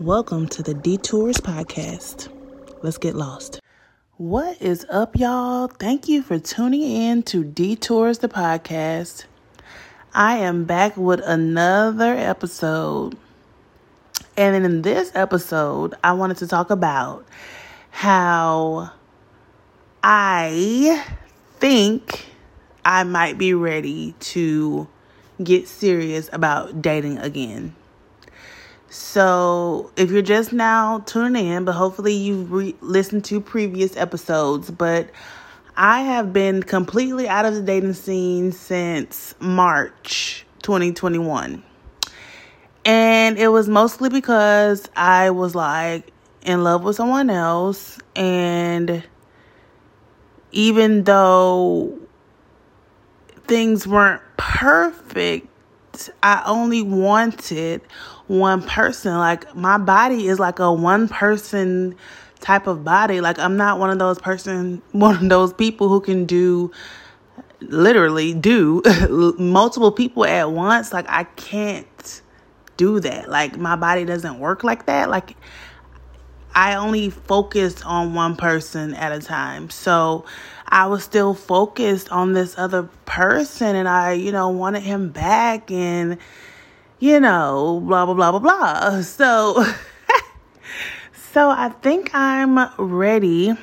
[0.00, 2.28] Welcome to the Detours Podcast.
[2.82, 3.62] Let's get lost.
[4.18, 5.68] What is up, y'all?
[5.68, 9.24] Thank you for tuning in to Detours the Podcast.
[10.12, 13.16] I am back with another episode.
[14.36, 17.24] And in this episode, I wanted to talk about
[17.88, 18.90] how
[20.02, 21.06] I
[21.58, 22.26] think
[22.84, 24.88] I might be ready to
[25.42, 27.74] get serious about dating again.
[28.88, 34.70] So, if you're just now tuning in, but hopefully you've re- listened to previous episodes,
[34.70, 35.10] but
[35.76, 41.62] I have been completely out of the dating scene since March 2021.
[42.84, 46.12] And it was mostly because I was like
[46.42, 47.98] in love with someone else.
[48.14, 49.02] And
[50.52, 51.98] even though
[53.46, 55.48] things weren't perfect,
[56.22, 57.82] I only wanted
[58.26, 59.16] one person.
[59.16, 61.96] Like my body is like a one person
[62.40, 63.20] type of body.
[63.20, 66.70] Like I'm not one of those person, one of those people who can do
[67.60, 68.82] literally do
[69.38, 70.92] multiple people at once.
[70.92, 72.22] Like I can't
[72.76, 73.28] do that.
[73.28, 75.08] Like my body doesn't work like that.
[75.10, 75.36] Like
[76.54, 79.68] I only focus on one person at a time.
[79.70, 80.24] So
[80.68, 85.70] I was still focused on this other person and I, you know, wanted him back
[85.70, 86.18] and,
[86.98, 89.02] you know, blah, blah, blah, blah, blah.
[89.02, 89.64] So,
[91.32, 93.54] so I think I'm ready.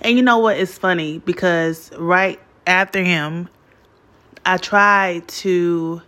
[0.00, 0.56] And you know what?
[0.56, 3.48] It's funny because right after him,
[4.44, 6.02] I tried to,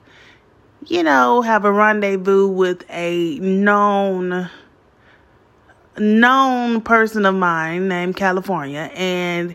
[0.86, 4.50] you know, have a rendezvous with a known
[5.98, 9.54] known person of mine named California, and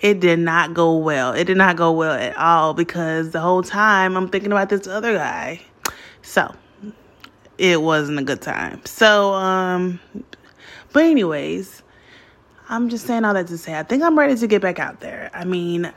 [0.00, 1.32] it did not go well.
[1.32, 4.86] It did not go well at all because the whole time I'm thinking about this
[4.86, 5.60] other guy.
[6.22, 6.54] So
[7.58, 8.80] it wasn't a good time.
[8.84, 10.00] So, um,
[10.92, 11.82] but anyways,
[12.68, 15.00] I'm just saying all that to say I think I'm ready to get back out
[15.00, 15.30] there.
[15.34, 15.92] I mean,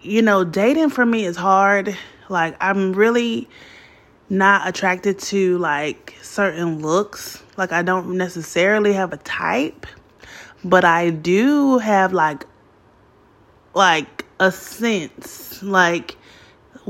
[0.00, 1.96] you know, dating for me is hard.
[2.28, 3.48] Like, I'm really
[4.28, 7.42] not attracted to like certain looks.
[7.58, 9.86] Like I don't necessarily have a type,
[10.64, 12.46] but I do have like
[13.74, 16.16] like a sense like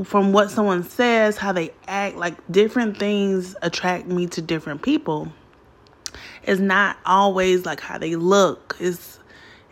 [0.03, 5.31] from what someone says, how they act, like different things attract me to different people.
[6.43, 8.77] It's not always like how they look.
[8.79, 9.19] It's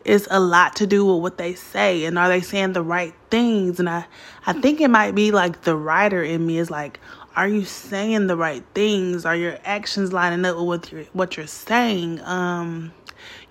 [0.04, 3.14] it's a lot to do with what they say and are they saying the right
[3.30, 4.06] things and I
[4.46, 7.02] I think it might be like the writer in me is like
[7.38, 9.24] are you saying the right things?
[9.24, 12.20] Are your actions lining up with what you're, what you're saying?
[12.22, 12.92] Um,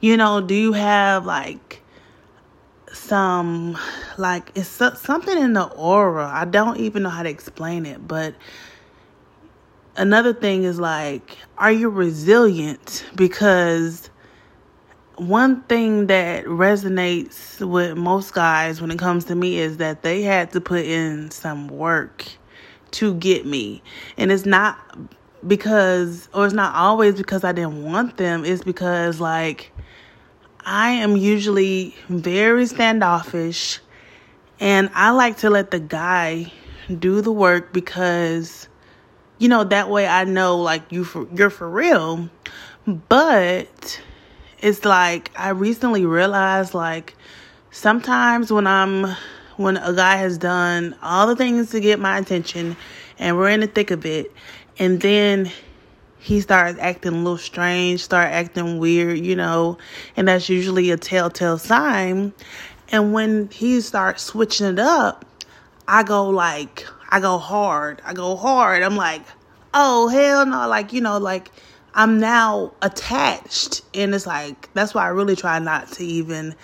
[0.01, 1.83] you know, do you have like
[2.93, 3.79] some
[4.19, 6.27] like it's something in the aura?
[6.27, 8.35] I don't even know how to explain it, but
[9.97, 13.07] another thing is like, are you resilient?
[13.15, 14.11] Because
[15.15, 20.23] one thing that resonates with most guys when it comes to me is that they
[20.23, 22.27] had to put in some work
[22.93, 23.83] to get me.
[24.17, 24.79] And it's not
[25.47, 29.73] because, or it's not always because I didn't want them, it's because, like,
[30.65, 33.81] I am usually very standoffish.
[34.59, 36.53] And I like to let the guy
[36.99, 38.69] do the work because
[39.39, 42.31] you know that way I know like you for you're for real.
[42.87, 44.01] But
[44.61, 47.15] it's like I recently realized like
[47.71, 49.17] sometimes when I'm
[49.57, 52.77] when a guy has done all the things to get my attention
[53.19, 54.33] and we're in the thick of it
[54.79, 55.51] and then
[56.19, 59.79] he starts acting a little strange, start acting weird, you know,
[60.17, 62.33] and that's usually a telltale sign.
[62.89, 65.25] And when he starts switching it up,
[65.87, 68.03] I go like, I go hard.
[68.05, 68.83] I go hard.
[68.83, 69.23] I'm like,
[69.73, 70.67] oh, hell no.
[70.67, 71.51] Like, you know, like
[71.95, 73.83] I'm now attached.
[73.95, 76.57] And it's like, that's why I really try not to even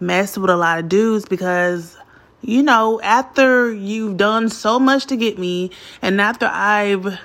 [0.00, 1.97] mess with a lot of dudes because
[2.40, 5.70] you know, after you've done so much to get me,
[6.00, 7.18] and after I've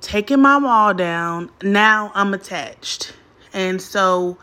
[0.00, 3.14] taken my wall down, now I'm attached.
[3.52, 4.38] And so,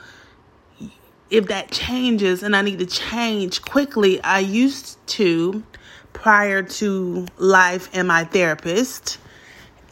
[1.30, 5.64] if that changes and I need to change quickly, I used to,
[6.14, 9.18] prior to life and my therapist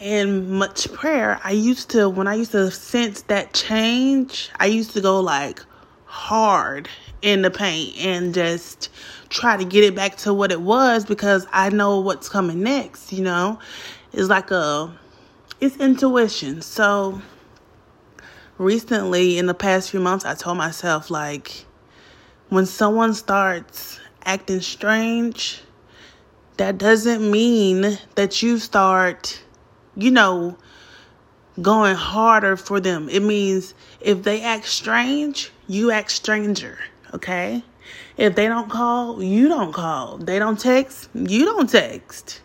[0.01, 4.93] and much prayer, I used to, when I used to sense that change, I used
[4.93, 5.63] to go like
[6.09, 6.89] hard
[7.21, 8.89] in the paint and just
[9.29, 13.13] try to get it back to what it was because I know what's coming next,
[13.13, 13.59] you know?
[14.11, 14.91] It's like a
[15.61, 16.63] it's intuition.
[16.63, 17.21] So
[18.57, 21.65] recently in the past few months I told myself like
[22.49, 25.61] when someone starts acting strange,
[26.57, 29.43] that doesn't mean that you start,
[29.95, 30.57] you know,
[31.61, 33.09] going harder for them.
[33.09, 36.77] It means if they act strange, you act stranger,
[37.13, 37.63] okay?
[38.17, 40.17] If they don't call, you don't call.
[40.17, 42.41] They don't text, you don't text.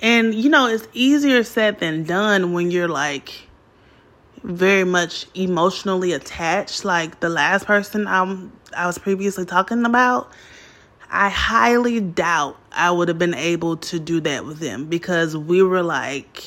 [0.00, 3.48] And you know, it's easier said than done when you're like
[4.42, 10.32] very much emotionally attached like the last person I'm I was previously talking about.
[11.08, 15.62] I highly doubt I would have been able to do that with them because we
[15.62, 16.42] were like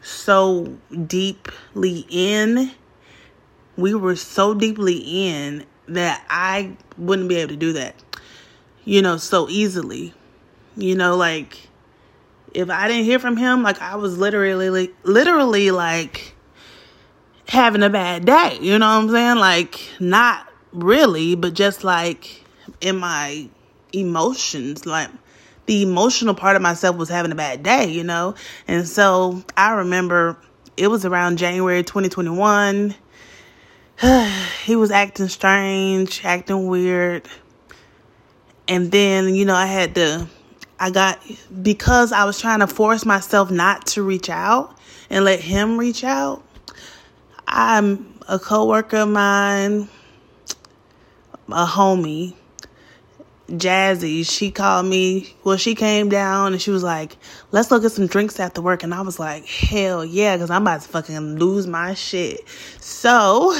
[0.00, 2.70] so deeply in.
[3.76, 7.96] We were so deeply in that I wouldn't be able to do that,
[8.84, 10.14] you know, so easily.
[10.76, 11.58] You know, like
[12.52, 16.34] if I didn't hear from him, like I was literally, literally like
[17.48, 18.58] having a bad day.
[18.60, 19.36] You know what I'm saying?
[19.38, 22.42] Like not really, but just like
[22.80, 23.48] in my
[23.92, 25.10] emotions, like
[25.66, 28.34] the emotional part of myself was having a bad day, you know?
[28.68, 30.36] And so I remember
[30.76, 32.94] it was around January 2021.
[34.64, 37.28] he was acting strange, acting weird.
[38.66, 40.26] And then, you know, I had to,
[40.80, 41.20] I got,
[41.62, 44.76] because I was trying to force myself not to reach out
[45.10, 46.42] and let him reach out.
[47.46, 49.88] I'm a coworker of mine,
[51.48, 52.34] a homie,
[53.50, 55.34] Jazzy, she called me.
[55.44, 57.16] Well, she came down and she was like,
[57.52, 58.82] let's go get some drinks after work.
[58.82, 62.40] And I was like, hell yeah, because I'm about to fucking lose my shit.
[62.80, 63.54] So,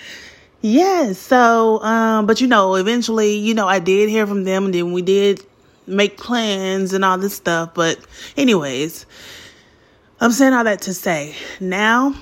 [0.60, 4.74] yeah, so, um, but you know, eventually, you know, I did hear from them and
[4.74, 5.42] then we did
[5.86, 7.72] make plans and all this stuff.
[7.72, 7.98] But,
[8.36, 9.06] anyways,
[10.20, 12.14] I'm saying all that to say now,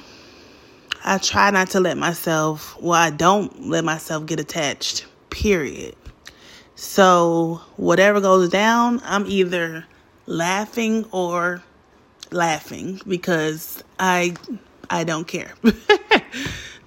[1.04, 5.96] I try not to let myself, well, I don't let myself get attached, period.
[6.80, 9.84] So whatever goes down, I'm either
[10.24, 11.62] laughing or
[12.30, 14.34] laughing because I
[14.88, 15.52] I don't care.
[15.62, 15.74] I'm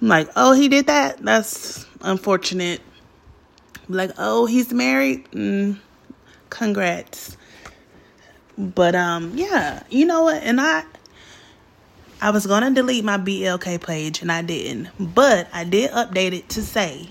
[0.00, 1.18] like, oh, he did that.
[1.18, 2.80] That's unfortunate.
[3.88, 5.30] like, oh, he's married.
[5.30, 5.78] Mm,
[6.50, 7.36] congrats.
[8.58, 10.42] But um, yeah, you know what?
[10.42, 10.82] And I
[12.20, 16.48] I was gonna delete my BLK page and I didn't, but I did update it
[16.48, 17.08] to say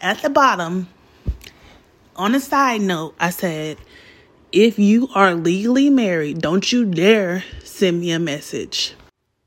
[0.00, 0.88] at the bottom
[2.18, 3.78] on a side note, I said,
[4.50, 8.94] if you are legally married, don't you dare send me a message.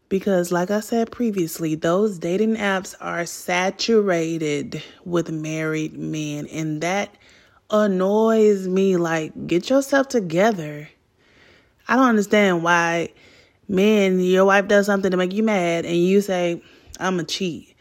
[0.07, 7.13] Because, like I said previously, those dating apps are saturated with married men, and that
[7.69, 8.97] annoys me.
[8.97, 10.89] Like, get yourself together.
[11.87, 13.09] I don't understand why,
[13.67, 16.61] men, your wife does something to make you mad, and you say,
[16.99, 17.75] I'm a cheat.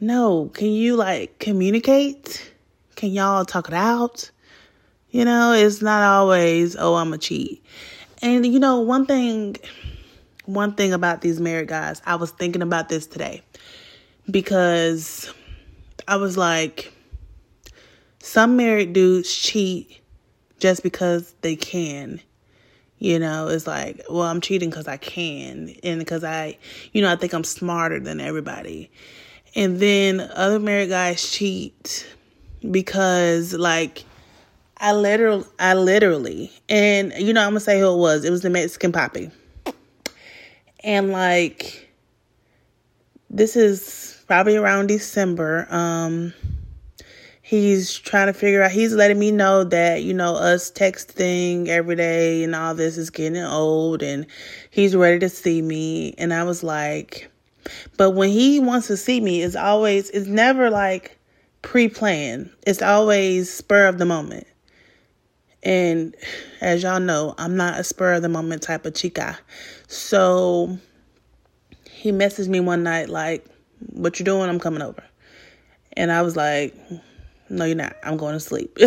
[0.00, 2.53] No, can you like communicate?
[2.94, 4.30] Can y'all talk it out?
[5.10, 7.64] You know, it's not always, oh, I'm a cheat.
[8.22, 9.56] And you know, one thing
[10.46, 13.42] one thing about these married guys, I was thinking about this today
[14.30, 15.32] because
[16.06, 16.92] I was like
[18.18, 20.00] some married dudes cheat
[20.58, 22.20] just because they can.
[22.98, 26.56] You know, it's like, well, I'm cheating because I can and because I,
[26.92, 28.90] you know, I think I'm smarter than everybody.
[29.54, 32.06] And then other married guys cheat
[32.70, 34.04] because like
[34.78, 38.24] I literally I literally and you know I'm gonna say who it was.
[38.24, 39.30] It was the Mexican Poppy.
[40.82, 41.88] And like
[43.30, 45.66] this is probably around December.
[45.70, 46.32] Um
[47.44, 51.94] he's trying to figure out he's letting me know that you know us texting every
[51.94, 54.26] day and all this is getting old and
[54.70, 57.30] he's ready to see me and i was like
[57.98, 61.13] but when he wants to see me it's always it's never like
[61.64, 62.50] pre-planned.
[62.66, 64.46] It's always spur of the moment.
[65.64, 66.14] And
[66.60, 69.38] as y'all know, I'm not a spur of the moment type of chica.
[69.88, 70.78] So
[71.90, 73.46] he messaged me one night like,
[73.92, 74.48] "What you doing?
[74.48, 75.02] I'm coming over."
[75.94, 76.76] And I was like,
[77.48, 77.96] "No, you're not.
[78.02, 78.78] I'm going to sleep."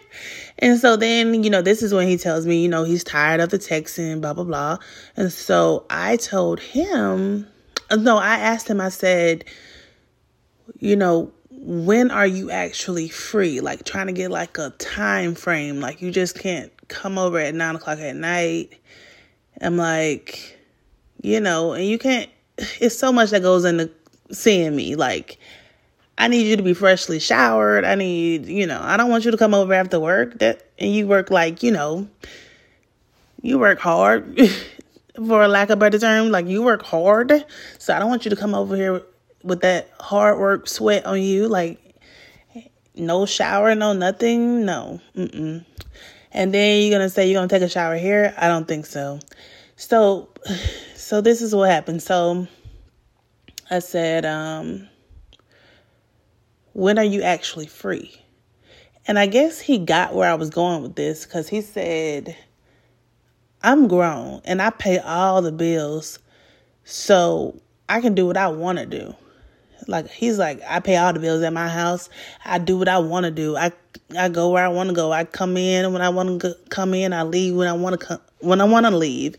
[0.58, 3.40] and so then, you know, this is when he tells me, you know, he's tired
[3.40, 4.78] of the texting, blah blah blah.
[5.18, 7.46] And so I told him,
[7.94, 8.80] no, I asked him.
[8.80, 9.44] I said,
[10.78, 11.30] you know,
[11.64, 13.60] when are you actually free?
[13.60, 15.80] Like trying to get like a time frame.
[15.80, 18.74] Like you just can't come over at nine o'clock at night.
[19.60, 20.58] I'm like,
[21.22, 22.28] you know, and you can't.
[22.80, 23.90] It's so much that goes into
[24.32, 24.96] seeing me.
[24.96, 25.38] Like,
[26.18, 27.84] I need you to be freshly showered.
[27.84, 30.40] I need, you know, I don't want you to come over after work.
[30.40, 32.08] That and you work like, you know,
[33.40, 34.36] you work hard.
[35.14, 37.44] for a lack of better term, like you work hard.
[37.78, 39.02] So I don't want you to come over here
[39.42, 41.78] with that hard work sweat on you, like
[42.94, 45.00] no shower, no nothing, no.
[45.16, 45.64] Mm-mm.
[46.32, 48.34] And then you're gonna say you're gonna take a shower here?
[48.36, 49.20] I don't think so.
[49.76, 50.28] So,
[50.96, 52.02] so this is what happened.
[52.02, 52.46] So
[53.70, 54.88] I said, um,
[56.72, 58.18] when are you actually free?
[59.06, 62.36] And I guess he got where I was going with this because he said,
[63.62, 66.18] I'm grown and I pay all the bills,
[66.84, 69.14] so I can do what I want to do.
[69.88, 72.08] Like he's like, I pay all the bills at my house.
[72.44, 73.56] I do what I want to do.
[73.56, 73.72] I
[74.16, 75.12] I go where I want to go.
[75.12, 77.12] I come in when I want to come in.
[77.12, 79.36] I leave when I want to when I want to leave.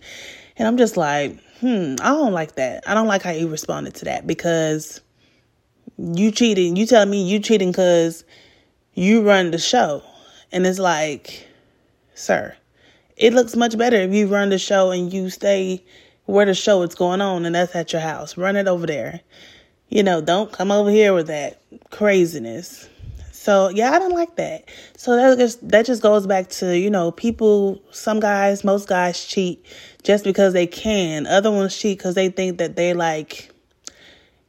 [0.57, 2.83] And I'm just like, hmm, I don't like that.
[2.87, 5.01] I don't like how you responded to that because
[5.97, 6.75] you cheating.
[6.75, 8.23] You tell me you cheating because
[8.93, 10.03] you run the show.
[10.51, 11.47] And it's like,
[12.13, 12.55] sir,
[13.17, 15.83] it looks much better if you run the show and you stay
[16.25, 18.37] where the show is going on and that's at your house.
[18.37, 19.21] Run it over there.
[19.93, 22.89] You know, don't come over here with that craziness.
[23.31, 24.67] So yeah, I don't like that.
[24.97, 29.23] So that just that just goes back to, you know, people some guys, most guys
[29.23, 29.63] cheat
[30.01, 31.27] just because they can.
[31.27, 33.51] Other ones cheat because they think that they like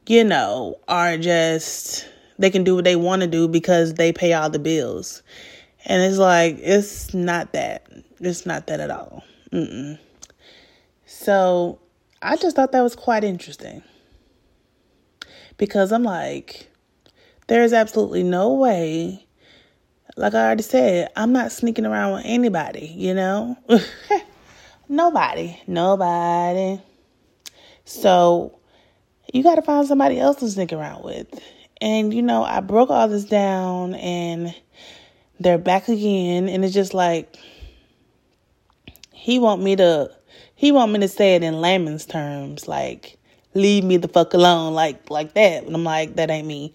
[0.07, 2.09] you know, are just
[2.39, 5.21] they can do what they want to do because they pay all the bills.
[5.85, 7.85] And it's like it's not that.
[8.19, 9.23] It's not that at all.
[9.51, 9.99] Mm-mm.
[11.05, 11.77] So
[12.23, 13.83] I just thought that was quite interesting
[15.57, 16.69] because I'm like,
[17.47, 19.25] there's absolutely no way.
[20.17, 22.93] Like I already said, I'm not sneaking around with anybody.
[22.95, 23.57] You know,
[24.89, 26.81] nobody, nobody.
[27.83, 28.59] So
[29.33, 31.27] you got to find somebody else to sneak around with.
[31.81, 34.55] And you know, I broke all this down and
[35.39, 37.35] they're back again and it's just like
[39.11, 40.09] he want me to
[40.55, 43.14] he want me to say it in layman's terms like
[43.55, 46.73] leave me the fuck alone like like that and i'm like that ain't me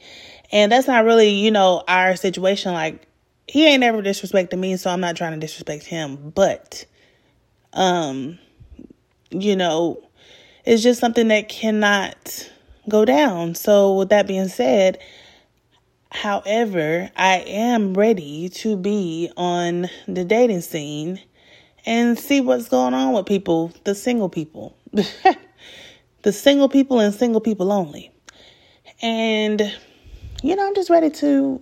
[0.51, 3.07] and that's not really you know our situation like
[3.47, 6.85] he ain't ever disrespected me so i'm not trying to disrespect him but
[7.75, 8.39] um
[9.31, 10.03] you know
[10.65, 12.51] it's just something that cannot
[12.89, 13.55] go down.
[13.55, 14.99] So, with that being said,
[16.11, 21.21] however, I am ready to be on the dating scene
[21.87, 24.77] and see what's going on with people, the single people.
[26.23, 28.13] the single people and single people only.
[29.03, 29.61] And,
[30.43, 31.61] you know, I'm just ready to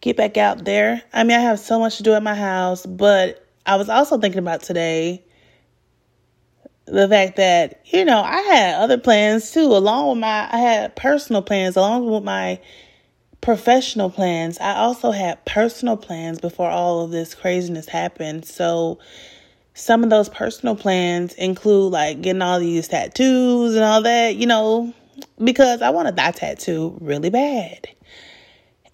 [0.00, 1.02] get back out there.
[1.12, 4.18] I mean, I have so much to do at my house, but I was also
[4.18, 5.24] thinking about today
[6.84, 10.96] the fact that you know I had other plans too, along with my I had
[10.96, 12.60] personal plans, along with my
[13.40, 14.58] professional plans.
[14.58, 18.44] I also had personal plans before all of this craziness happened.
[18.44, 18.98] So
[19.74, 24.46] some of those personal plans include like getting all these tattoos and all that, you
[24.46, 24.92] know,
[25.42, 27.88] because I want a thigh tattoo really bad.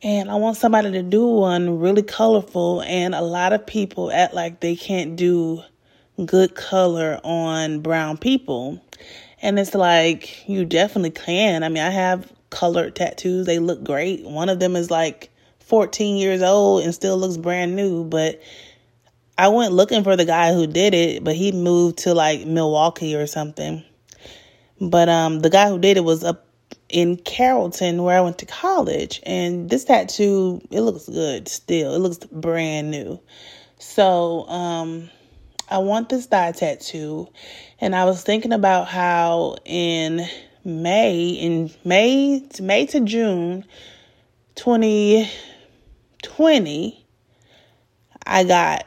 [0.02, 4.32] And I want somebody to do one really colorful and a lot of people act
[4.32, 5.62] like they can't do
[6.24, 8.80] good color on brown people.
[9.42, 11.64] And it's like, you definitely can.
[11.64, 14.24] I mean, I have colored tattoos, they look great.
[14.24, 15.30] One of them is like
[15.60, 18.40] 14 years old and still looks brand new, but
[19.38, 23.14] I went looking for the guy who did it, but he moved to like Milwaukee
[23.14, 23.84] or something.
[24.80, 26.44] But um the guy who did it was up
[26.88, 31.94] in Carrollton where I went to college and this tattoo it looks good still.
[31.94, 33.20] It looks brand new.
[33.78, 35.08] So um
[35.70, 37.28] I want this thigh tattoo.
[37.80, 40.26] And I was thinking about how in
[40.64, 43.64] May, in May, May to June
[44.56, 47.06] 2020,
[48.26, 48.86] I got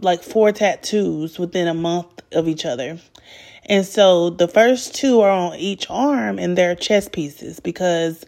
[0.00, 2.98] like four tattoos within a month of each other.
[3.66, 8.24] And so the first two are on each arm and they're chest pieces because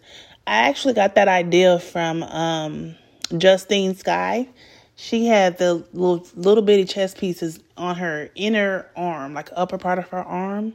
[0.47, 2.95] I actually got that idea from um,
[3.37, 4.49] Justine Skye.
[4.97, 9.99] she had the little, little bitty chest pieces on her inner arm, like upper part
[9.99, 10.75] of her arm.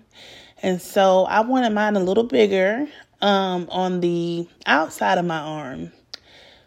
[0.61, 2.87] And so I wanted mine a little bigger
[3.21, 5.91] um, on the outside of my arm.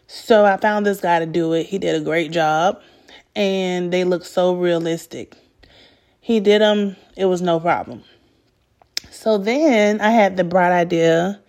[0.07, 1.65] So I found this guy to do it.
[1.65, 2.81] He did a great job
[3.35, 5.35] and they look so realistic.
[6.19, 8.03] He did them, it was no problem.
[9.09, 11.39] So then I had the bright idea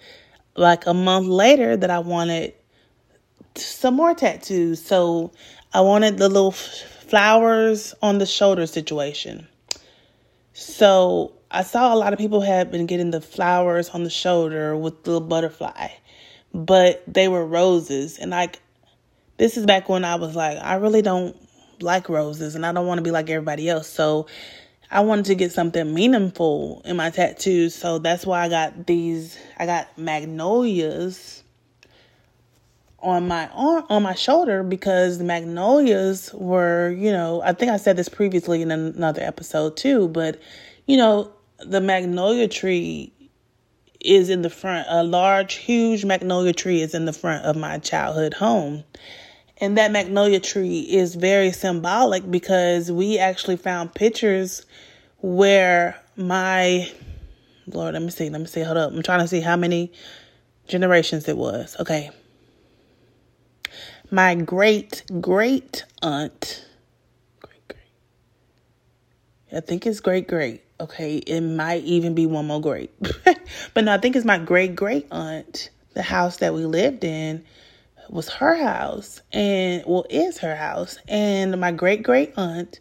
[0.56, 2.54] like a month later that I wanted
[3.56, 4.84] some more tattoos.
[4.84, 5.32] So
[5.72, 9.46] I wanted the little flowers on the shoulder situation.
[10.52, 14.76] So I saw a lot of people had been getting the flowers on the shoulder
[14.76, 15.88] with the butterfly,
[16.52, 18.18] but they were roses.
[18.18, 18.60] And like,
[19.38, 21.36] this is back when I was like, I really don't
[21.82, 23.88] like roses and I don't want to be like everybody else.
[23.88, 24.26] So
[24.90, 27.74] I wanted to get something meaningful in my tattoos.
[27.74, 31.42] So that's why I got these, I got magnolias
[32.98, 37.76] on my arm, on my shoulder because the magnolias were, you know, I think I
[37.76, 40.40] said this previously in another episode too, but
[40.86, 43.12] you know, the magnolia tree
[44.00, 44.86] is in the front.
[44.90, 48.84] A large, huge magnolia tree is in the front of my childhood home.
[49.62, 54.66] And that magnolia tree is very symbolic because we actually found pictures
[55.20, 56.90] where my
[57.68, 58.90] Lord, let me see, let me see, hold up.
[58.90, 59.92] I'm trying to see how many
[60.66, 61.76] generations it was.
[61.78, 62.10] Okay.
[64.10, 66.66] My great great aunt,
[67.40, 67.82] great great,
[69.56, 70.64] I think it's great great.
[70.80, 72.90] Okay, it might even be one more great,
[73.74, 75.70] but no, I think it's my great great aunt.
[75.94, 77.44] The house that we lived in
[78.08, 82.80] was her house, and well, is her house, and my great great aunt.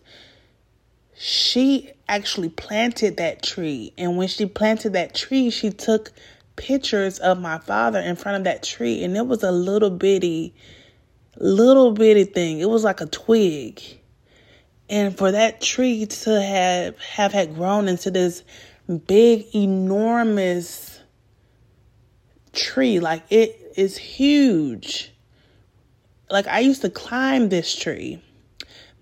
[1.17, 6.11] She actually planted that tree, and when she planted that tree, she took
[6.55, 10.53] pictures of my father in front of that tree, and it was a little bitty,
[11.37, 12.59] little bitty thing.
[12.59, 13.81] It was like a twig.
[14.89, 18.43] And for that tree to have have had grown into this
[19.07, 20.99] big, enormous
[22.51, 25.10] tree, like it is huge.
[26.31, 28.21] Like I used to climb this tree.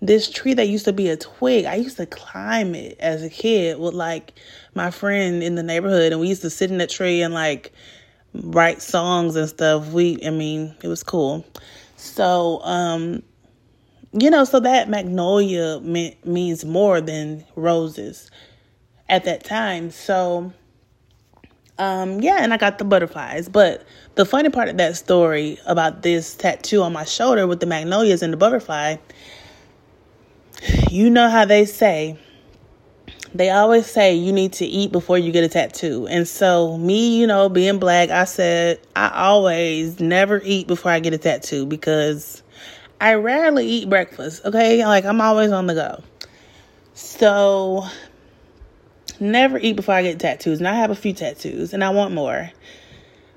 [0.02, 3.28] This tree that used to be a twig, I used to climb it as a
[3.28, 4.32] kid with like
[4.74, 7.72] my friend in the neighborhood, and we used to sit in that tree and like
[8.34, 9.88] write songs and stuff.
[9.88, 11.44] We, I mean, it was cool.
[11.96, 13.22] So, um,
[14.12, 18.30] you know, so that magnolia meant, means more than roses
[19.08, 19.90] at that time.
[19.90, 20.52] So,
[21.80, 23.48] um, yeah, and I got the butterflies.
[23.48, 23.84] But
[24.14, 28.22] the funny part of that story about this tattoo on my shoulder with the magnolias
[28.22, 28.96] and the butterfly,
[30.90, 32.18] you know how they say
[33.34, 36.06] they always say you need to eat before you get a tattoo.
[36.08, 41.00] And so, me, you know, being black, I said I always never eat before I
[41.00, 42.42] get a tattoo because
[43.00, 44.84] I rarely eat breakfast, okay?
[44.84, 46.02] Like, I'm always on the go.
[46.94, 47.86] So,
[49.20, 50.58] never eat before I get tattoos.
[50.58, 52.50] And I have a few tattoos and I want more.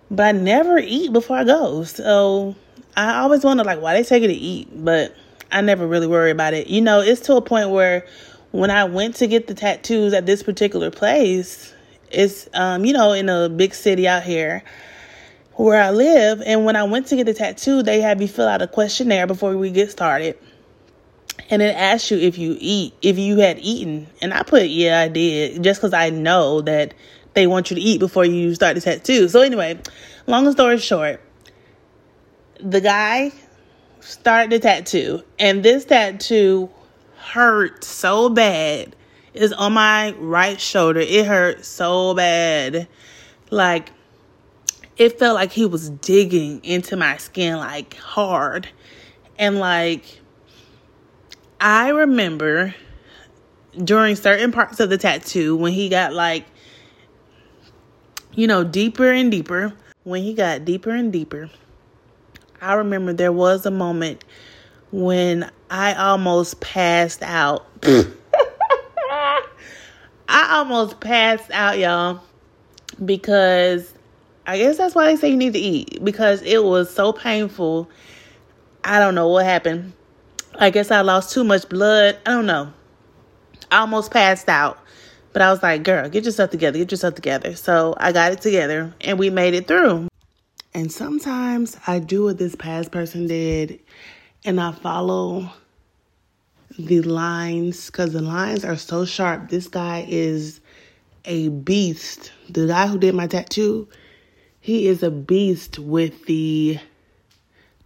[0.10, 1.84] But I never eat before I go.
[1.84, 2.56] So,
[2.96, 4.70] I always wonder, like, why they take it to eat.
[4.74, 5.16] But
[5.52, 6.68] I never really worry about it.
[6.68, 8.06] You know, it's to a point where
[8.52, 11.74] when I went to get the tattoos at this particular place,
[12.12, 14.64] it's um, you know, in a big city out here
[15.54, 16.42] where I live.
[16.46, 19.28] And when I went to get the tattoo, they had me fill out a questionnaire
[19.28, 20.38] before we get started.
[21.50, 24.08] And it asked you if you eat, if you had eaten.
[24.22, 26.94] And I put, yeah, I did, just because I know that
[27.34, 29.28] they want you to eat before you start the tattoo.
[29.28, 29.80] So, anyway,
[30.28, 31.22] long story short,
[32.60, 33.32] the guy
[34.00, 36.70] started the tattoo, and this tattoo
[37.18, 38.96] hurt so bad.
[39.34, 41.00] It's on my right shoulder.
[41.00, 42.88] It hurt so bad.
[43.50, 43.92] Like,
[44.98, 48.68] it felt like he was digging into my skin, like hard.
[49.40, 50.20] And, like,
[51.66, 52.76] I remember
[53.82, 56.46] during certain parts of the tattoo when he got, like,
[58.34, 59.72] you know, deeper and deeper.
[60.04, 61.50] When he got deeper and deeper,
[62.60, 64.26] I remember there was a moment
[64.92, 67.66] when I almost passed out.
[69.08, 69.38] I
[70.28, 72.22] almost passed out, y'all,
[73.06, 73.94] because
[74.46, 77.90] I guess that's why they say you need to eat because it was so painful.
[78.84, 79.94] I don't know what happened.
[80.60, 82.18] I guess I lost too much blood.
[82.26, 82.72] I don't know.
[83.72, 84.80] I almost passed out.
[85.34, 87.56] But I was like, girl, get yourself together, get yourself together.
[87.56, 90.08] So I got it together and we made it through.
[90.76, 93.80] And sometimes I do what this past person did
[94.46, 95.50] and I follow
[96.78, 99.50] the lines because the lines are so sharp.
[99.50, 100.62] This guy is
[101.26, 102.32] a beast.
[102.50, 103.88] The guy who did my tattoo,
[104.60, 106.80] he is a beast with the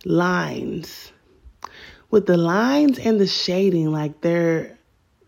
[0.04, 1.12] lines.
[2.10, 4.78] With the lines and the shading, like they're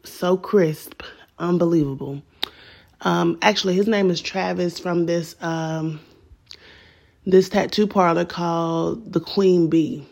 [0.03, 1.03] so crisp,
[1.37, 2.21] unbelievable.
[3.01, 5.99] Um, actually, his name is Travis from this um,
[7.25, 10.07] this tattoo parlor called the Queen Bee.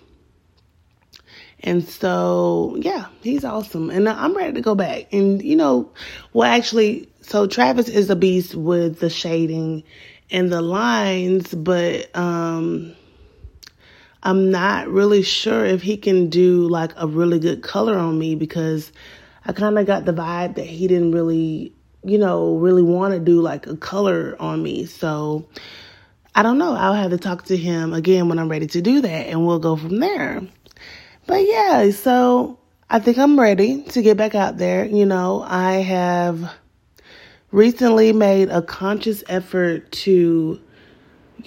[1.62, 3.90] And so, yeah, he's awesome.
[3.90, 5.12] And I'm ready to go back.
[5.12, 5.92] And, you know,
[6.32, 9.84] well, actually, so Travis is a beast with the shading
[10.30, 12.94] and the lines, but um,
[14.28, 18.36] I'm not really sure if he can do like a really good color on me
[18.36, 18.92] because
[19.46, 21.72] I kind of got the vibe that he didn't really,
[22.04, 24.86] you know, really want to do like a color on me.
[24.86, 25.48] So
[26.36, 26.74] I don't know.
[26.74, 29.60] I'll have to talk to him again when I'm ready to do that and we'll
[29.60, 30.42] go from there.
[31.26, 32.60] But yeah, so
[32.90, 34.84] I think I'm ready to get back out there.
[34.84, 36.54] You know, I have
[37.52, 40.60] recently made a conscious effort to,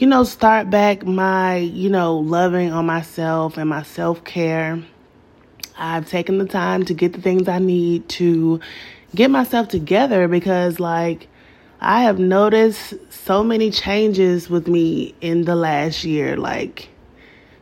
[0.00, 4.82] you know, start back my, you know, loving on myself and my self care.
[5.76, 8.60] I've taken the time to get the things I need to
[9.14, 11.28] get myself together because, like,
[11.82, 16.38] I have noticed so many changes with me in the last year.
[16.38, 16.88] Like,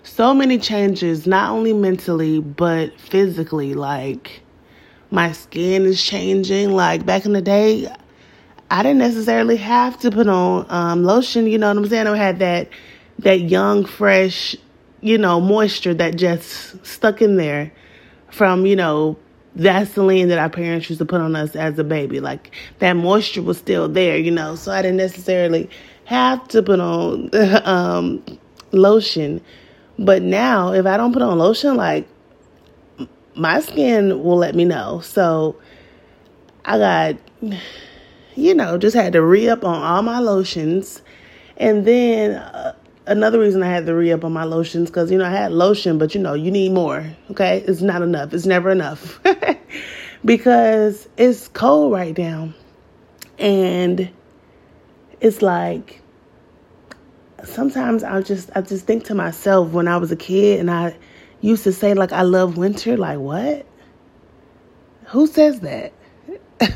[0.04, 3.74] so many changes, not only mentally, but physically.
[3.74, 4.42] Like,
[5.10, 6.70] my skin is changing.
[6.70, 7.92] Like, back in the day,
[8.70, 11.46] I didn't necessarily have to put on um, lotion.
[11.46, 12.06] You know what I'm saying?
[12.06, 12.68] I had that
[13.20, 14.54] that young, fresh,
[15.00, 17.72] you know, moisture that just stuck in there
[18.30, 19.18] from you know
[19.54, 22.20] Vaseline that our parents used to put on us as a baby.
[22.20, 24.54] Like that moisture was still there, you know.
[24.54, 25.68] So I didn't necessarily
[26.04, 27.30] have to put on
[27.64, 28.22] um,
[28.72, 29.40] lotion.
[29.98, 32.06] But now, if I don't put on lotion, like
[33.34, 35.00] my skin will let me know.
[35.00, 35.56] So
[36.64, 37.16] I got,
[38.38, 41.02] you know, just had to re up on all my lotions.
[41.56, 42.74] And then uh,
[43.06, 45.50] another reason I had to re up on my lotions because you know I had
[45.50, 47.04] lotion, but you know you need more.
[47.32, 48.32] Okay, it's not enough.
[48.32, 49.20] It's never enough
[50.24, 52.54] because it's cold right now,
[53.38, 54.08] and
[55.20, 56.00] it's like
[57.42, 60.96] sometimes I just I just think to myself when I was a kid and I
[61.40, 62.96] used to say like I love winter.
[62.96, 63.66] Like what?
[65.06, 65.92] Who says that?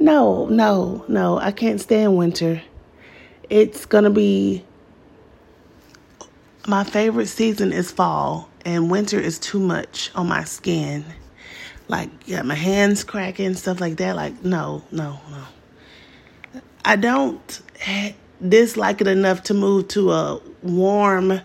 [0.00, 1.38] no, no, no.
[1.38, 2.62] I can't stand winter.
[3.48, 4.64] It's gonna be
[6.66, 11.04] my favorite season is fall, and winter is too much on my skin.
[11.88, 14.16] Like, yeah, my hands cracking, stuff like that.
[14.16, 16.62] Like, no, no, no.
[16.84, 17.62] I don't
[18.46, 21.40] dislike it enough to move to a warm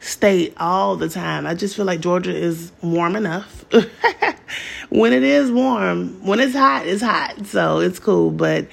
[0.00, 1.46] state all the time.
[1.46, 3.64] I just feel like Georgia is warm enough.
[4.90, 7.46] when it is warm, when it's hot, it's hot.
[7.46, 8.66] So it's cool, but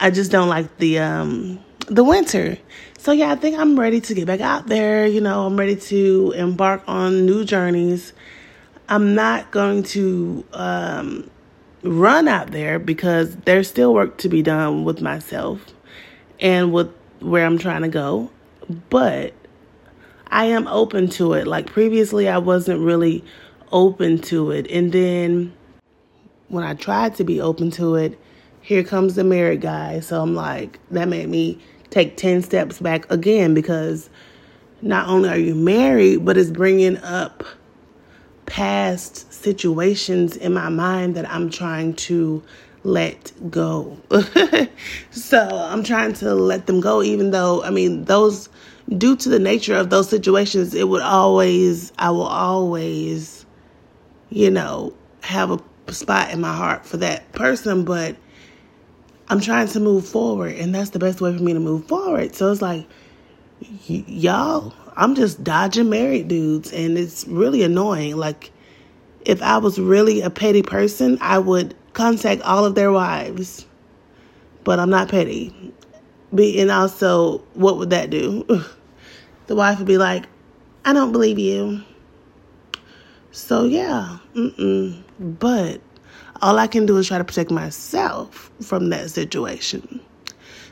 [0.00, 2.58] I just don't like the um the winter.
[2.98, 5.06] So yeah, I think I'm ready to get back out there.
[5.06, 8.12] You know, I'm ready to embark on new journeys.
[8.88, 11.30] I'm not going to um,
[11.82, 15.64] run out there because there's still work to be done with myself
[16.40, 18.30] and with where I'm trying to go.
[18.90, 19.34] But
[20.30, 21.46] I am open to it.
[21.46, 23.24] Like previously, I wasn't really
[23.72, 24.70] open to it.
[24.70, 25.52] And then
[26.48, 28.18] when I tried to be open to it,
[28.60, 30.00] here comes the married guy.
[30.00, 31.58] So I'm like, that made me
[31.90, 34.10] take 10 steps back again because
[34.82, 37.44] not only are you married, but it's bringing up
[38.46, 42.42] past situations in my mind that I'm trying to
[42.84, 43.98] let go.
[45.10, 48.48] so I'm trying to let them go, even though, I mean, those,
[48.96, 53.44] due to the nature of those situations, it would always, I will always,
[54.30, 58.16] you know, have a spot in my heart for that person, but
[59.28, 62.34] I'm trying to move forward, and that's the best way for me to move forward.
[62.34, 62.86] So it's like,
[63.60, 68.16] y- y'all, I'm just dodging married dudes, and it's really annoying.
[68.16, 68.52] Like,
[69.26, 73.66] if I was really a petty person, I would contact all of their wives,
[74.64, 75.74] but I'm not petty.
[76.34, 78.46] Be, and also, what would that do?
[79.48, 80.26] the wife would be like,
[80.84, 81.82] I don't believe you.
[83.32, 85.02] So, yeah, mm-mm.
[85.18, 85.80] but
[86.40, 90.00] all I can do is try to protect myself from that situation.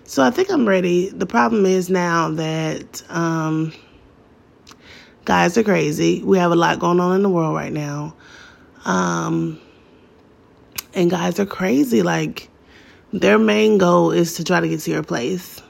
[0.04, 1.08] So I think I'm ready.
[1.08, 3.72] The problem is now that um,
[5.24, 6.22] guys are crazy.
[6.22, 8.14] We have a lot going on in the world right now.
[8.84, 9.60] Um,
[10.94, 12.02] and guys are crazy.
[12.02, 12.48] Like,
[13.12, 15.60] their main goal is to try to get to your place.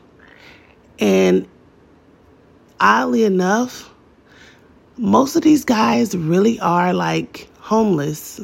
[0.99, 1.49] And
[2.81, 3.93] oddly enough,
[4.97, 8.41] most of these guys really are like homeless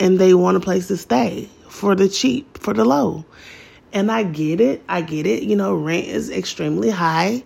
[0.00, 3.24] and they want a place to stay for the cheap, for the low.
[3.92, 4.82] And I get it.
[4.88, 5.44] I get it.
[5.44, 7.44] You know, rent is extremely high.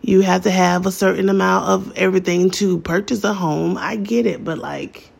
[0.00, 3.76] You have to have a certain amount of everything to purchase a home.
[3.76, 4.44] I get it.
[4.44, 5.10] But like,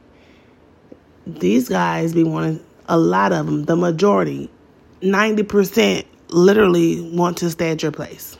[1.27, 4.49] these guys be wanting, a lot of them, the majority,
[5.03, 8.37] 90% literally want to stay at your place.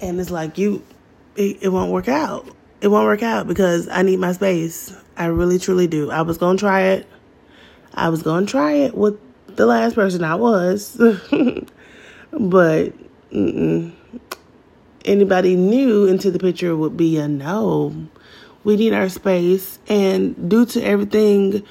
[0.00, 0.84] And it's like, you,
[1.36, 2.48] it, it won't work out.
[2.80, 4.94] It won't work out because I need my space.
[5.16, 6.10] I really truly do.
[6.10, 7.06] I was going to try it.
[7.92, 9.18] I was going to try it with
[9.56, 10.96] the last person I was.
[12.32, 12.92] but
[13.30, 13.92] mm-mm.
[15.04, 17.94] anybody new into the picture would be a no.
[18.64, 19.78] We need our space.
[19.88, 21.62] And due to everything,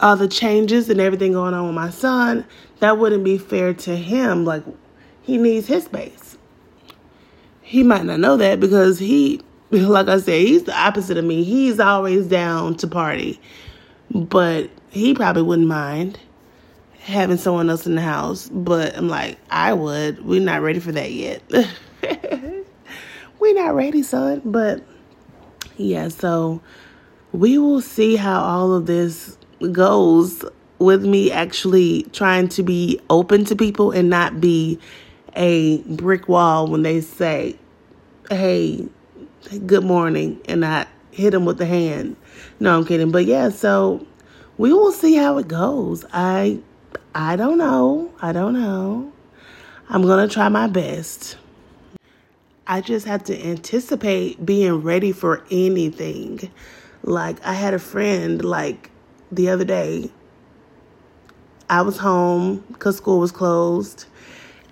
[0.00, 2.44] all the changes and everything going on with my son,
[2.78, 4.44] that wouldn't be fair to him.
[4.44, 4.62] Like,
[5.22, 6.27] he needs his space.
[7.68, 11.44] He might not know that because he like I said, he's the opposite of me.
[11.44, 13.38] He's always down to party.
[14.10, 16.18] But he probably wouldn't mind
[17.00, 18.48] having someone else in the house.
[18.48, 20.24] But I'm like, I would.
[20.24, 21.42] We're not ready for that yet.
[23.38, 24.40] We're not ready, son.
[24.46, 24.82] But
[25.76, 26.62] yeah, so
[27.32, 29.36] we will see how all of this
[29.70, 30.42] goes
[30.78, 34.78] with me actually trying to be open to people and not be
[35.38, 37.56] a brick wall when they say,
[38.28, 38.86] hey,
[39.66, 42.16] good morning, and I hit them with the hand.
[42.60, 43.12] No, I'm kidding.
[43.12, 44.04] But yeah, so
[44.58, 46.04] we will see how it goes.
[46.12, 46.58] I
[47.14, 48.12] I don't know.
[48.20, 49.12] I don't know.
[49.88, 51.38] I'm going to try my best.
[52.66, 56.50] I just have to anticipate being ready for anything.
[57.02, 58.90] Like I had a friend like
[59.32, 60.10] the other day.
[61.70, 64.06] I was home cuz school was closed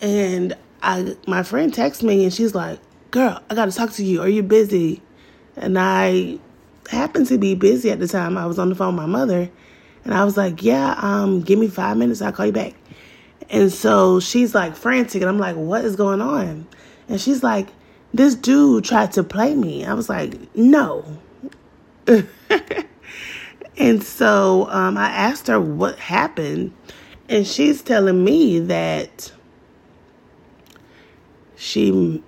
[0.00, 2.78] and I my friend texts me and she's like,
[3.10, 4.22] "Girl, I got to talk to you.
[4.22, 5.02] Are you busy?"
[5.56, 6.38] And I
[6.90, 8.36] happened to be busy at the time.
[8.36, 9.50] I was on the phone with my mother,
[10.04, 12.22] and I was like, "Yeah, um, give me five minutes.
[12.22, 12.74] I'll call you back."
[13.50, 16.66] And so she's like frantic, and I'm like, "What is going on?"
[17.08, 17.68] And she's like,
[18.12, 21.18] "This dude tried to play me." I was like, "No."
[23.76, 26.72] and so um, I asked her what happened,
[27.28, 29.32] and she's telling me that
[31.56, 32.22] she,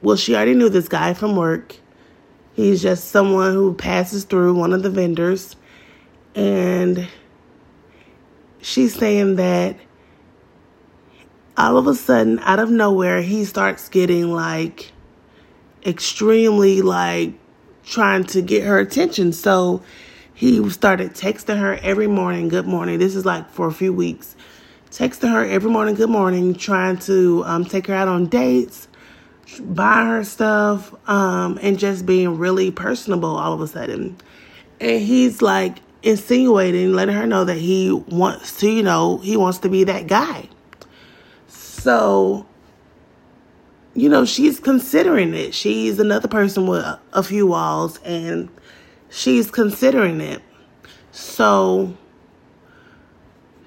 [0.00, 1.76] well, she already knew this guy from work
[2.54, 5.56] He's just someone who passes through one of the vendors.
[6.34, 7.08] And
[8.60, 9.76] she's saying that
[11.56, 14.92] all of a sudden, out of nowhere, he starts getting like
[15.84, 17.32] extremely like
[17.84, 19.32] trying to get her attention.
[19.32, 19.82] So
[20.34, 22.98] he started texting her every morning, good morning.
[22.98, 24.36] This is like for a few weeks.
[24.92, 28.88] Texting her every morning, good morning, trying to um, take her out on dates,
[29.58, 34.18] buy her stuff um, and just being really personable all of a sudden.
[34.80, 39.60] And he's like insinuating, letting her know that he wants to, you know, he wants
[39.60, 40.50] to be that guy.
[41.46, 42.46] So,
[43.94, 45.54] you know, she's considering it.
[45.54, 48.50] She's another person with a few walls and
[49.08, 50.42] she's considering it.
[51.12, 51.96] So,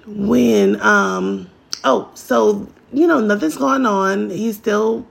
[0.06, 1.50] when, um,
[1.84, 4.30] oh, so, you know, nothing's going on.
[4.30, 5.06] He's still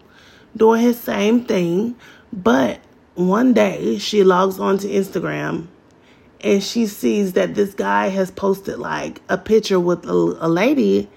[0.55, 1.95] doing his same thing.
[2.31, 2.79] But
[3.15, 5.67] one day she logs onto Instagram
[6.41, 11.09] and she sees that this guy has posted like a picture with a, a lady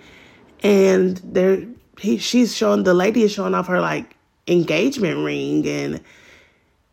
[0.63, 1.65] and there
[1.99, 6.01] he she's showing the lady is showing off her like engagement ring and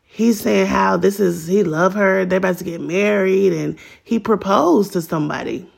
[0.03, 4.19] he's saying how this is he love her they're about to get married and he
[4.19, 5.69] proposed to somebody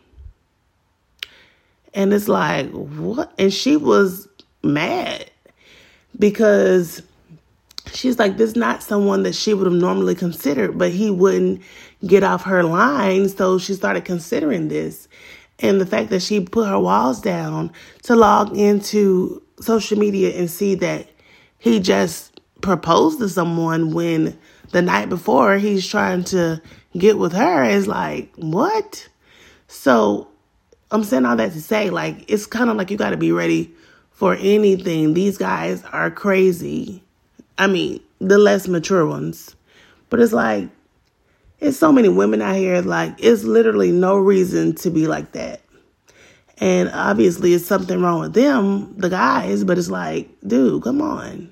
[1.94, 4.28] and it's like what and she was
[4.64, 5.30] mad
[6.20, 7.02] because
[7.94, 11.62] she's like, this is not someone that she would have normally considered, but he wouldn't
[12.06, 13.30] get off her line.
[13.30, 15.08] So she started considering this.
[15.60, 17.72] And the fact that she put her walls down
[18.04, 21.08] to log into social media and see that
[21.58, 24.38] he just proposed to someone when
[24.72, 26.62] the night before he's trying to
[26.98, 29.08] get with her is like, what?
[29.68, 30.28] So
[30.92, 33.32] I'm saying all that to say, like, it's kind of like you got to be
[33.32, 33.74] ready
[34.12, 35.14] for anything.
[35.14, 37.04] These guys are crazy.
[37.58, 39.56] I mean, the less mature ones.
[40.10, 40.70] But it's like,
[41.60, 45.62] it's so many women out here, like, it's literally no reason to be like that.
[46.60, 51.52] And obviously, it's something wrong with them, the guys, but it's like, dude, come on.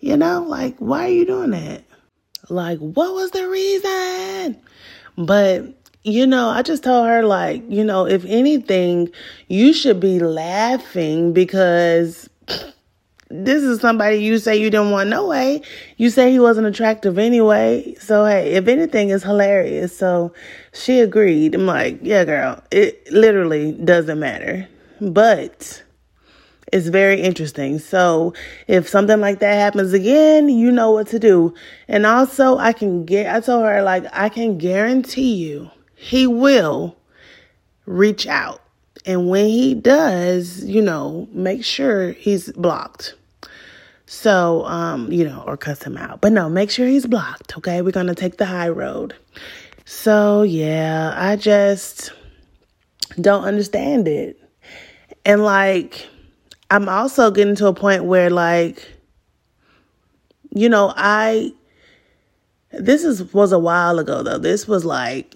[0.00, 1.84] You know, like, why are you doing that?
[2.48, 4.60] Like, what was the reason?
[5.18, 5.75] But
[6.06, 9.10] you know, I just told her, like, you know, if anything,
[9.48, 12.30] you should be laughing because
[13.28, 15.62] this is somebody you say you didn't want no way.
[15.96, 17.96] You say he wasn't attractive anyway.
[17.98, 19.98] So, hey, if anything, it's hilarious.
[19.98, 20.32] So
[20.72, 21.56] she agreed.
[21.56, 24.68] I'm like, yeah, girl, it literally doesn't matter.
[25.00, 25.82] But
[26.72, 27.80] it's very interesting.
[27.80, 28.32] So
[28.68, 31.52] if something like that happens again, you know what to do.
[31.88, 36.96] And also, I can get, I told her, like, I can guarantee you he will
[37.86, 38.62] reach out.
[39.04, 43.14] And when he does, you know, make sure he's blocked.
[44.06, 46.20] So, um, you know, or cuss him out.
[46.20, 47.82] But no, make sure he's blocked, okay?
[47.82, 49.14] We're going to take the high road.
[49.84, 52.12] So, yeah, I just
[53.20, 54.40] don't understand it.
[55.24, 56.06] And like,
[56.70, 58.86] I'm also getting to a point where, like,
[60.52, 61.52] you know, I,
[62.70, 64.38] this is was a while ago though.
[64.38, 65.34] This was like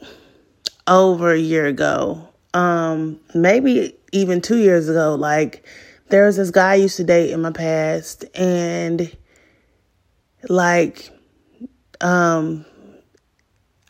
[0.90, 5.14] over a year ago, um, maybe even two years ago.
[5.14, 5.64] Like,
[6.08, 9.10] there was this guy I used to date in my past, and
[10.48, 11.08] like,
[12.00, 12.66] um,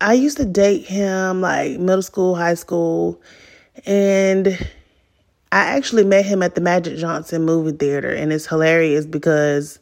[0.00, 3.20] I used to date him like middle school, high school,
[3.86, 4.48] and
[5.50, 9.80] I actually met him at the Magic Johnson movie theater, and it's hilarious because.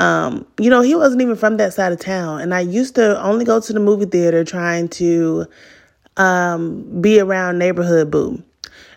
[0.00, 2.40] Um, you know, he wasn't even from that side of town.
[2.40, 5.48] And I used to only go to the movie theater trying to
[6.18, 8.42] um, be around neighborhood boo.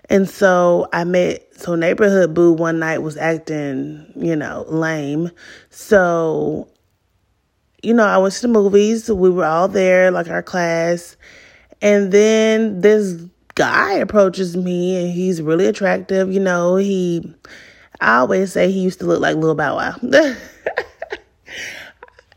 [0.09, 5.31] And so I met, so neighborhood boo one night was acting, you know, lame.
[5.69, 6.67] So,
[7.81, 9.09] you know, I went to the movies.
[9.09, 11.15] We were all there, like our class.
[11.81, 13.23] And then this
[13.55, 16.31] guy approaches me and he's really attractive.
[16.33, 17.33] You know, he,
[18.01, 19.95] I always say he used to look like Lil Bow Wow.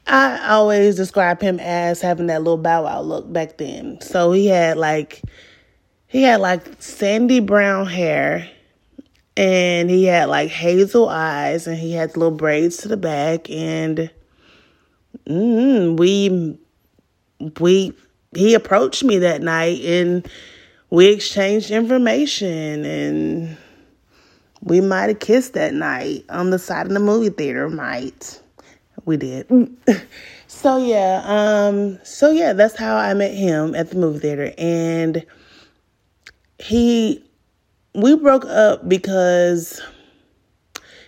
[0.07, 4.01] I always describe him as having that little Bow Wow look back then.
[4.01, 5.23] So he had like,
[6.07, 8.49] he had like sandy brown hair
[9.37, 14.11] and he had like hazel eyes and he had little braids to the back and
[15.27, 16.59] mm, we
[17.61, 17.93] we
[18.35, 20.29] he approached me that night and
[20.91, 23.57] we exchanged information and
[24.61, 28.41] we might have kissed that night on the side of the movie theater might
[29.05, 29.49] we did.
[30.47, 34.53] So yeah um so yeah that's how i met him at the movie theater.
[34.57, 35.27] And
[36.59, 37.23] he
[37.95, 39.83] we broke up because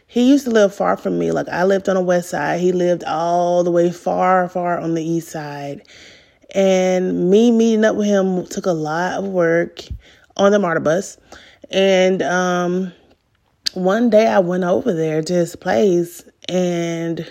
[0.06, 1.30] he used to live far from me.
[1.30, 2.60] Like i lived on the west side.
[2.60, 5.86] He lived all the way far far on the east side.
[6.54, 9.80] And me meeting up with him took a lot of work
[10.36, 11.18] on the MARTA bus.
[11.70, 12.92] And um,
[13.74, 17.30] one day I went over there to his place and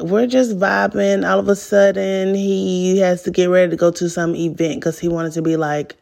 [0.00, 1.28] we're just vibing.
[1.28, 4.98] All of a sudden, he has to get ready to go to some event because
[4.98, 5.96] he wanted to be like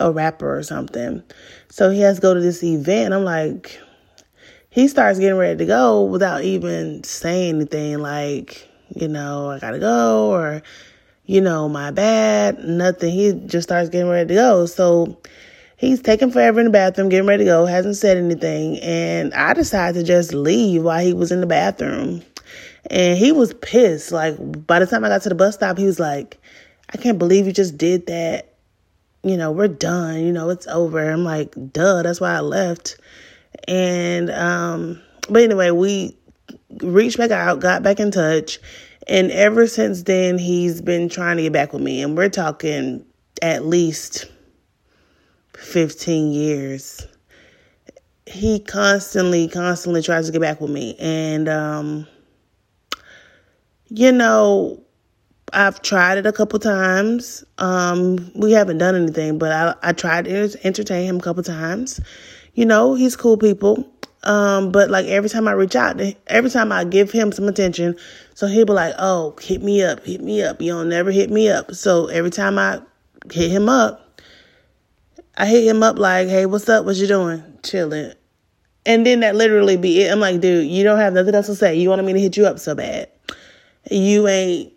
[0.00, 1.22] a rapper or something.
[1.70, 3.14] So he has to go to this event.
[3.14, 3.78] I'm like,
[4.70, 9.78] he starts getting ready to go without even saying anything like, you know, I gotta
[9.78, 10.62] go or
[11.26, 13.12] you know, my bad, nothing.
[13.12, 14.66] He just starts getting ready to go.
[14.66, 15.18] So
[15.76, 18.78] he's taking forever in the bathroom, getting ready to go, hasn't said anything.
[18.80, 22.22] And I decided to just leave while he was in the bathroom.
[22.90, 24.12] And he was pissed.
[24.12, 26.38] Like, by the time I got to the bus stop, he was like,
[26.92, 28.54] I can't believe you just did that.
[29.22, 30.24] You know, we're done.
[30.24, 31.10] You know, it's over.
[31.10, 32.98] I'm like, duh, that's why I left.
[33.66, 36.16] And, um, but anyway, we
[36.82, 38.58] reached back out, got back in touch,
[39.06, 42.02] and ever since then, he's been trying to get back with me.
[42.02, 43.04] And we're talking
[43.42, 44.26] at least
[45.56, 47.06] 15 years.
[48.26, 50.96] He constantly, constantly tries to get back with me.
[50.98, 52.06] And, um,
[53.88, 54.82] you know,
[55.52, 57.44] I've tried it a couple times.
[57.58, 62.00] Um, we haven't done anything, but I, I tried to entertain him a couple times.
[62.54, 63.88] You know, he's cool people.
[64.24, 67.96] Um, but like every time I reach out, every time I give him some attention,
[68.34, 71.30] so he'll be like, "Oh, hit me up, hit me up." You don't never hit
[71.30, 71.74] me up.
[71.74, 72.80] So every time I
[73.30, 74.22] hit him up,
[75.36, 76.86] I hit him up like, "Hey, what's up?
[76.86, 77.42] What you doing?
[77.62, 78.14] Chilling."
[78.86, 80.12] And then that literally be it.
[80.12, 81.74] I'm like, dude, you don't have nothing else to say.
[81.74, 83.08] You wanted me to hit you up so bad.
[83.90, 84.72] You ain't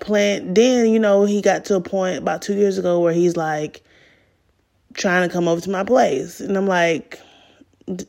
[0.00, 0.54] playing.
[0.54, 3.82] Then you know he got to a point about two years ago where he's like
[4.94, 7.20] trying to come over to my place, and I'm like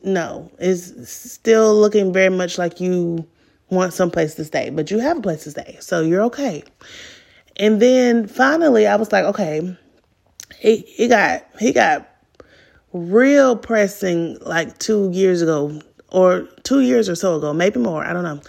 [0.02, 3.26] no, it's still looking very much like you
[3.70, 6.62] want some place to stay, but you have a place to stay, so you're okay.
[7.56, 9.76] And then finally, I was like, okay,
[10.58, 12.08] he he got he got
[12.92, 18.04] real pressing like two years ago or two years or so ago, maybe more.
[18.04, 18.40] I don't know.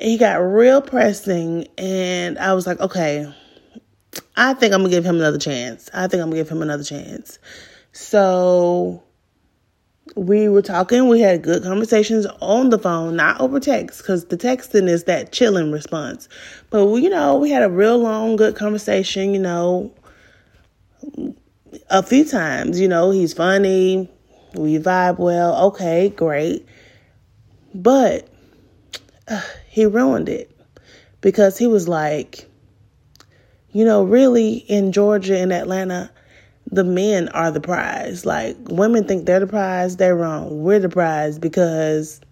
[0.00, 3.32] He got real pressing, and I was like, okay,
[4.36, 5.88] I think I'm gonna give him another chance.
[5.94, 7.38] I think I'm gonna give him another chance.
[7.92, 9.02] So
[10.14, 11.08] we were talking.
[11.08, 15.32] We had good conversations on the phone, not over text, because the texting is that
[15.32, 16.28] chilling response.
[16.70, 19.32] But we, you know, we had a real long, good conversation.
[19.32, 19.94] You know,
[21.90, 22.80] a few times.
[22.80, 24.10] You know, he's funny.
[24.54, 25.66] We vibe well.
[25.68, 26.66] Okay, great.
[27.74, 28.28] But
[29.28, 29.42] uh,
[29.76, 30.50] he ruined it
[31.20, 32.48] because he was like,
[33.72, 36.10] you know, really in Georgia and Atlanta,
[36.70, 38.24] the men are the prize.
[38.24, 40.62] Like women think they're the prize, they're wrong.
[40.62, 42.22] We're the prize because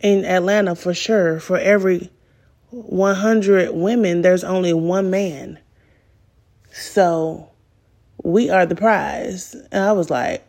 [0.00, 2.12] in Atlanta, for sure, for every
[2.70, 5.58] 100 women, there's only one man.
[6.70, 7.50] So
[8.22, 9.56] we are the prize.
[9.72, 10.46] And I was like,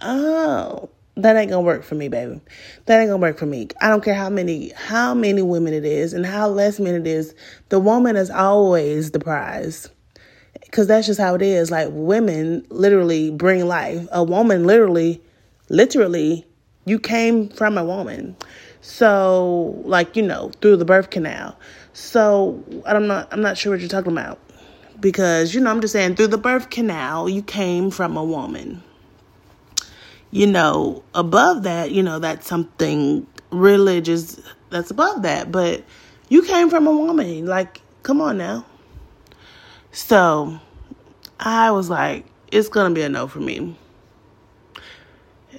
[0.00, 0.88] oh,
[1.22, 2.40] that ain't gonna work for me, baby.
[2.86, 3.68] That ain't gonna work for me.
[3.80, 7.06] I don't care how many how many women it is and how less men it
[7.06, 7.34] is.
[7.68, 9.88] The woman is always the prize
[10.62, 11.70] because that's just how it is.
[11.70, 14.06] Like women literally bring life.
[14.12, 15.20] A woman literally,
[15.68, 16.46] literally,
[16.84, 18.36] you came from a woman.
[18.80, 21.56] So, like you know, through the birth canal.
[21.92, 24.38] So I'm not I'm not sure what you're talking about
[25.00, 28.82] because you know I'm just saying through the birth canal you came from a woman.
[30.30, 35.82] You know, above that, you know, that's something religious that's above that, but
[36.28, 37.46] you came from a woman.
[37.46, 38.64] Like, come on now
[39.92, 40.60] So
[41.40, 43.76] I was like, it's gonna be a no for me.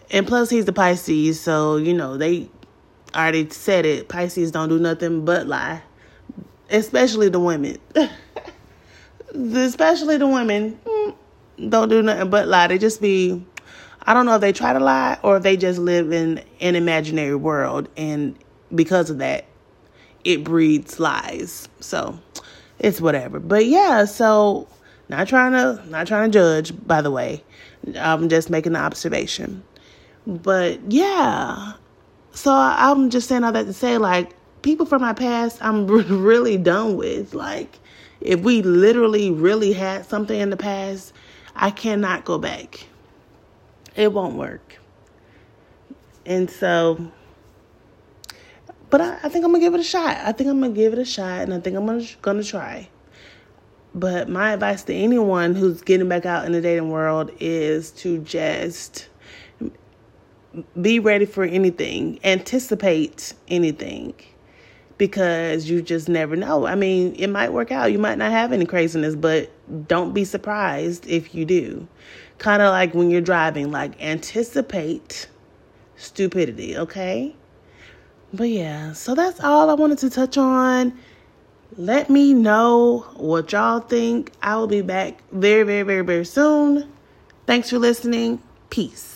[0.10, 2.50] And plus, he's the Pisces, so you know they
[3.14, 4.08] already said it.
[4.08, 5.82] Pisces don't do nothing but lie,
[6.70, 7.78] especially the women.
[9.36, 11.16] especially the women mm,
[11.70, 12.68] don't do nothing but lie.
[12.68, 13.46] They just be,
[14.04, 16.76] I don't know if they try to lie or if they just live in an
[16.76, 18.36] imaginary world, and
[18.74, 19.46] because of that,
[20.24, 21.68] it breeds lies.
[21.80, 22.20] So
[22.80, 23.40] it's whatever.
[23.40, 24.68] But yeah, so
[25.10, 27.44] not trying to not trying to judge, by the way.
[27.96, 29.64] I'm just making an observation.
[30.26, 31.74] But yeah.
[32.34, 34.32] So I'm just saying all that to say like
[34.62, 35.88] people from my past I'm
[36.24, 37.34] really done with.
[37.34, 37.80] Like
[38.20, 41.14] if we literally really had something in the past,
[41.56, 42.86] I cannot go back.
[43.96, 44.80] It won't work.
[46.26, 47.12] And so
[48.92, 50.18] but I, I think I'm gonna give it a shot.
[50.18, 52.90] I think I'm gonna give it a shot and I think I'm gonna, gonna try.
[53.96, 58.20] But my advice to anyone who's getting back out in the dating world is to
[58.20, 59.08] just
[60.80, 64.14] be ready for anything, anticipate anything
[64.98, 66.68] because you just never know.
[66.68, 67.92] I mean, it might work out.
[67.92, 69.50] You might not have any craziness, but
[69.88, 71.88] don't be surprised if you do.
[72.42, 75.30] Kind of like when you're driving, like anticipate
[75.96, 77.36] stupidity, okay?
[78.34, 80.98] But yeah, so that's all I wanted to touch on.
[81.78, 84.32] Let me know what y'all think.
[84.42, 86.92] I will be back very, very, very, very soon.
[87.46, 88.42] Thanks for listening.
[88.72, 89.11] Peace.